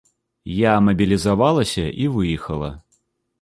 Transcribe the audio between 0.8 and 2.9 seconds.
мабілізавалася і выехала.